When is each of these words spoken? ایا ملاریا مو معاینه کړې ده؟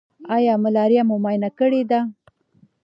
ایا 0.35 0.53
ملاریا 0.63 1.03
مو 1.09 1.15
معاینه 1.23 1.49
کړې 1.59 1.81
ده؟ 1.89 1.99